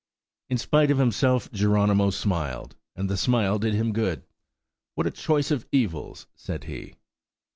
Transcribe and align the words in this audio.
In 0.49 0.57
spite 0.57 0.89
of 0.89 0.97
himself 0.97 1.51
Geronimo 1.51 2.09
smiled, 2.09 2.75
and 2.95 3.07
the 3.07 3.15
smile 3.15 3.59
did 3.59 3.75
him 3.75 3.93
good. 3.93 4.23
"What 4.95 5.05
a 5.05 5.11
choice 5.11 5.51
of 5.51 5.67
evils!" 5.71 6.25
said 6.33 6.63
he. 6.63 6.95